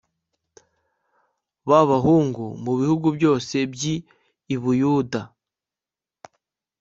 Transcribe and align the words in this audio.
b 1.67 1.69
abahungu 1.81 2.45
mu 2.63 2.71
bihugu 2.79 3.07
byose 3.17 3.55
by 3.73 3.83
i 4.53 4.55
buyudan 4.61 5.25
i 5.27 5.27